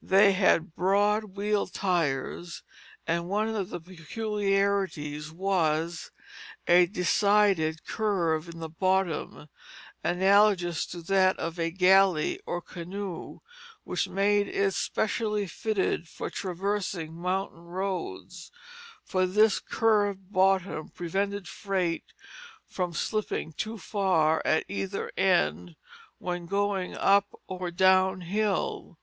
[0.00, 2.62] They had broad wheel tires,
[3.04, 6.12] and one of the peculiarities was
[6.68, 9.48] a decided curve in the bottom,
[10.04, 13.40] analogous to that of a galley or canoe,
[13.82, 18.52] which made it specially fitted for traversing mountain roads;
[19.04, 22.04] for this curved bottom prevented freight
[22.64, 25.74] from slipping too far at either end
[26.18, 29.00] when going up or down hill.